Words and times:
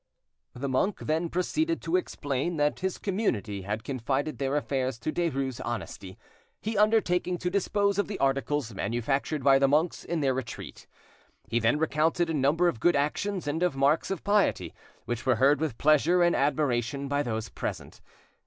The 0.55 0.67
monk 0.67 0.97
then 1.01 1.29
proceeded 1.29 1.79
to 1.83 1.95
explain 1.95 2.57
that 2.57 2.79
his 2.79 2.97
community 2.97 3.61
had 3.61 3.83
confided 3.83 4.39
their 4.39 4.55
affairs 4.55 4.97
to 4.97 5.11
Derues' 5.11 5.61
honesty, 5.63 6.17
he 6.59 6.75
undertaking 6.75 7.37
to 7.37 7.51
dispose 7.51 7.99
of 7.99 8.07
the 8.07 8.17
articles 8.17 8.73
manufactured 8.73 9.43
by 9.43 9.59
the 9.59 9.67
monks 9.67 10.03
in 10.03 10.21
their 10.21 10.33
retreat. 10.33 10.87
He 11.49 11.59
then 11.59 11.77
recounted 11.77 12.31
a 12.31 12.33
number 12.33 12.67
of 12.67 12.79
good 12.79 12.95
actions 12.95 13.45
and 13.45 13.61
of 13.61 13.75
marks 13.75 14.09
of 14.09 14.23
piety, 14.23 14.73
which 15.05 15.23
were 15.27 15.35
heard 15.35 15.61
with 15.61 15.77
pleasure 15.77 16.23
and 16.23 16.35
admiration 16.35 17.07
by 17.07 17.21
those 17.21 17.49
present. 17.49 18.01